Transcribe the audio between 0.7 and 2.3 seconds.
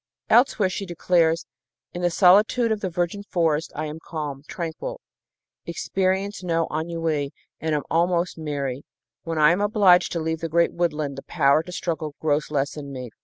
she declares: "In the